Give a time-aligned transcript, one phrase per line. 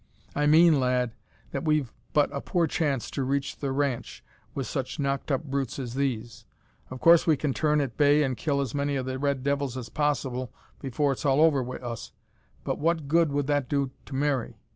[0.35, 1.13] "I mean, lad,
[1.51, 4.23] that we've but a poor chance to reach the ranch
[4.55, 6.43] wi' such knocked up brutes as these.
[6.89, 9.77] Of course we can turn at bay an' kill as many o' the red devils
[9.77, 12.13] as possible before it's all over wi' us,
[12.63, 14.57] but what good would that do to Mary?